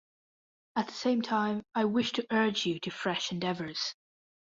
[0.75, 3.93] At the same time, I wish to urge you to fresh endeavors.